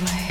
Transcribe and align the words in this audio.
My. 0.00 0.25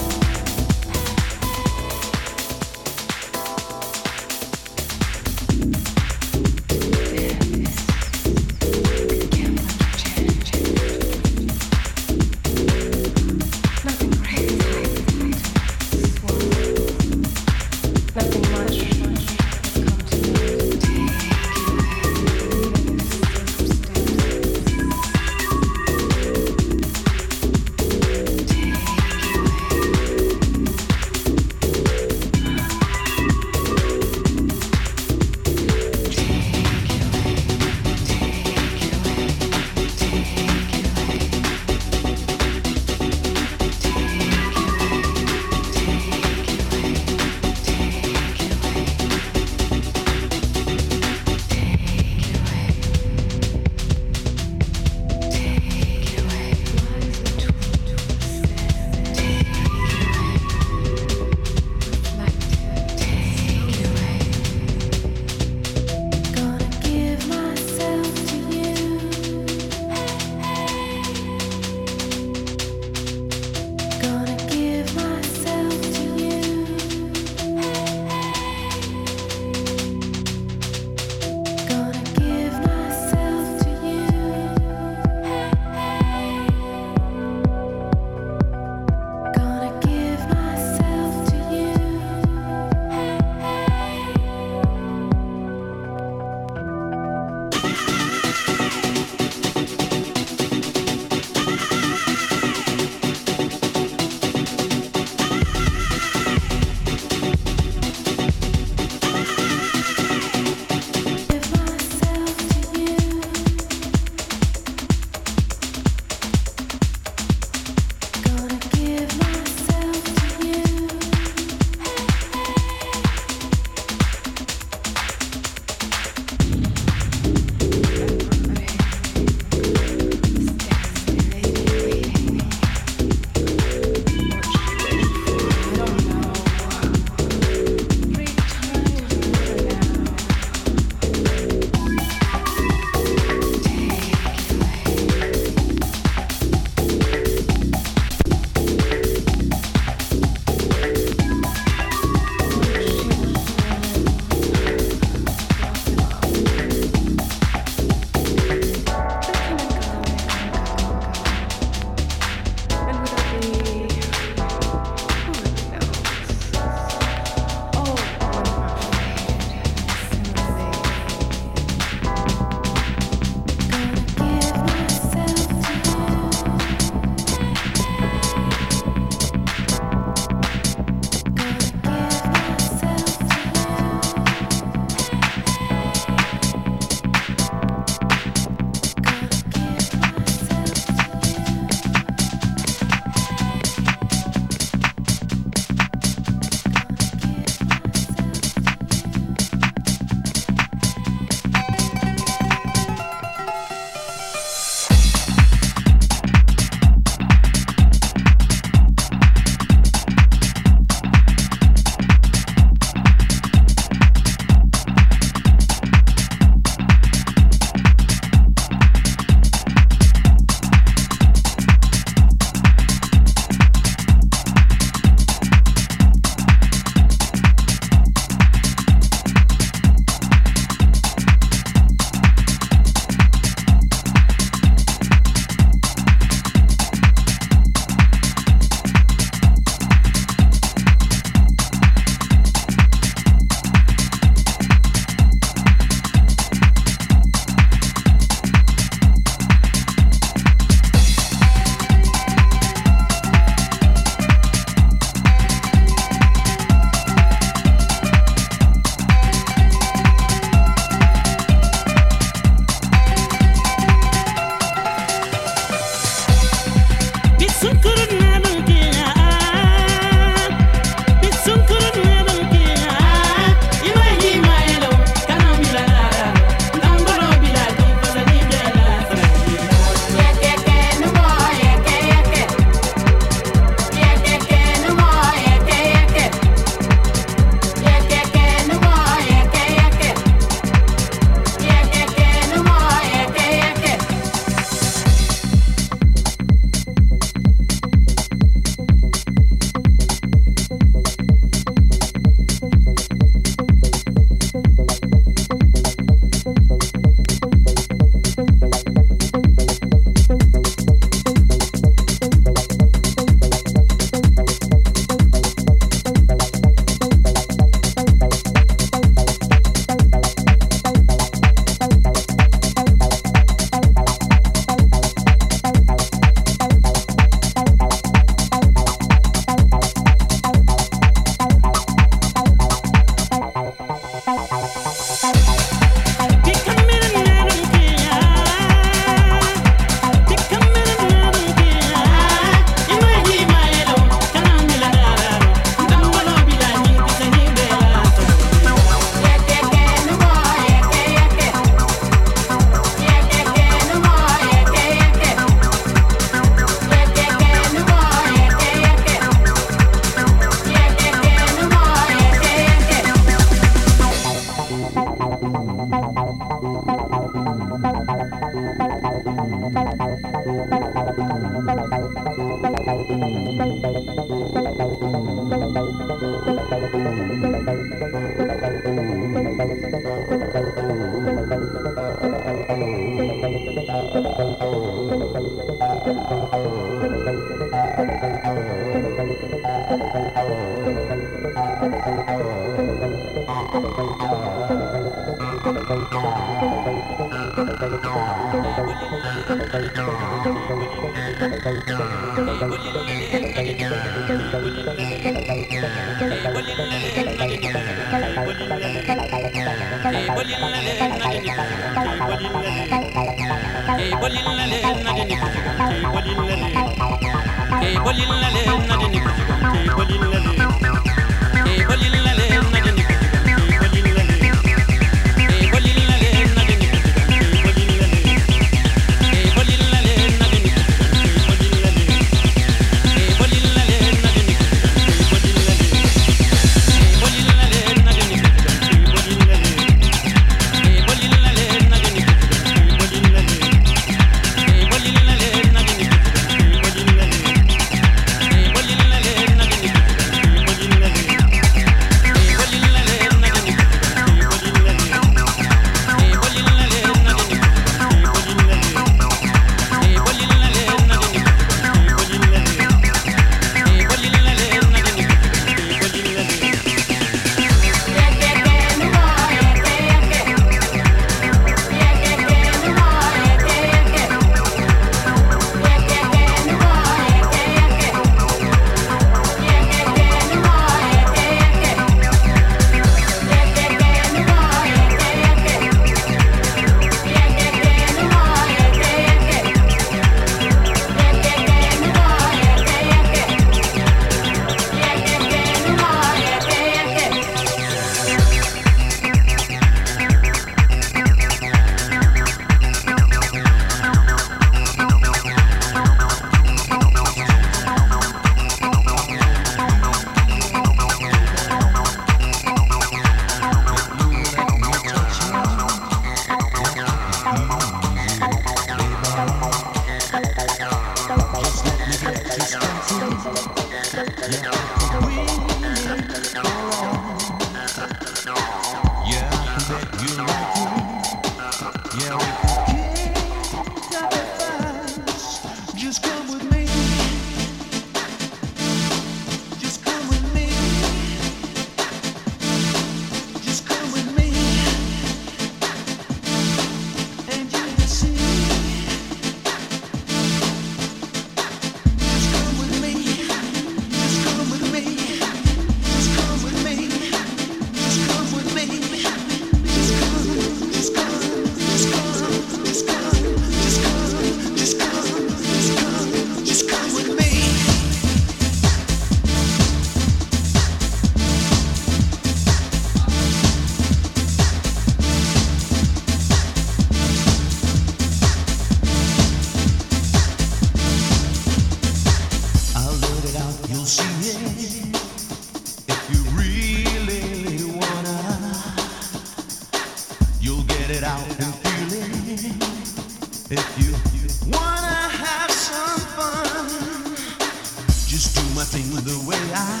just 598.40 598.56
do 598.56 598.74
my 598.74 598.84
thing 598.84 599.04
with 599.12 599.24
the 599.26 599.36
way 599.46 599.60
I, 599.74 600.00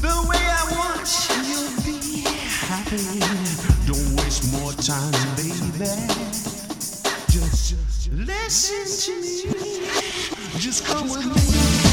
the 0.00 0.28
way 0.28 0.36
I 0.36 0.64
want 0.74 1.06
you 1.46 1.68
to 1.68 1.92
be 2.02 2.22
happy. 2.66 3.20
Don't 3.86 4.16
waste 4.16 4.50
more 4.52 4.72
time, 4.72 5.12
baby. 5.36 5.94
Just 7.30 8.10
listen 8.10 8.84
to 9.04 9.20
me. 9.20 9.86
Just 10.58 10.84
come 10.84 11.08
with 11.08 11.24
me. 11.24 11.83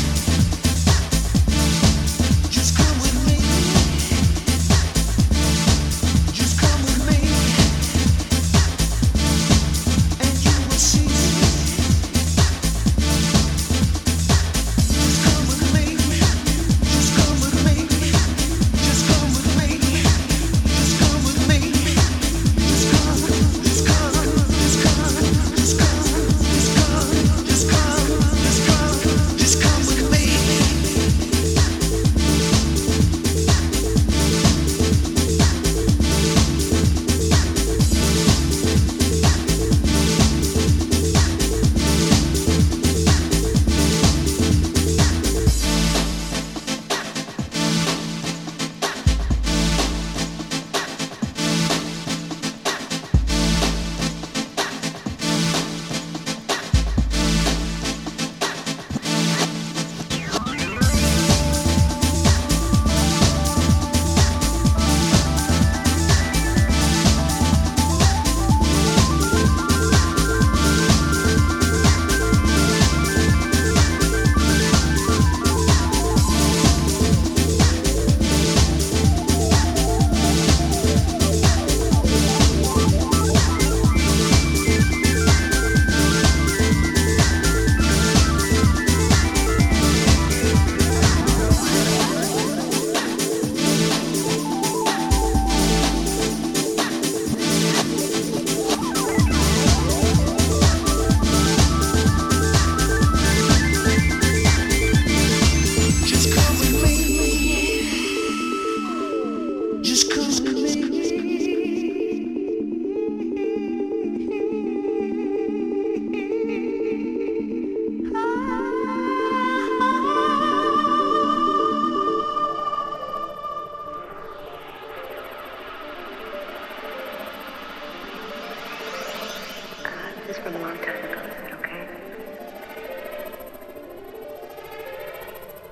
Long 130.61 130.77
time 130.77 131.03
ago, 131.03 131.19
is 131.21 131.35
that 131.41 131.53
okay? 131.53 131.87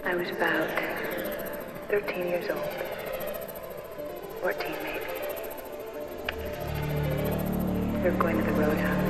I 0.03 0.15
was 0.15 0.29
about 0.31 0.67
13 1.89 2.27
years 2.27 2.49
old. 2.49 2.59
14 4.41 4.71
maybe. 4.83 5.05
We 8.03 8.09
were 8.09 8.17
going 8.17 8.37
to 8.37 8.43
the 8.43 8.51
roadhouse. 8.53 9.08